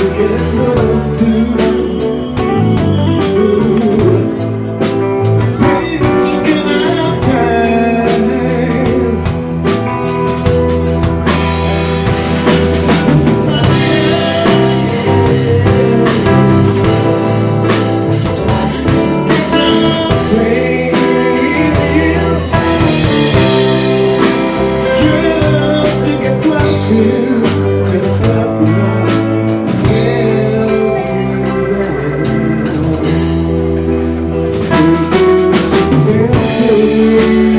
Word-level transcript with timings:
forget 0.00 0.38
those 0.56 1.20
two 1.20 1.79
will. 36.06 37.49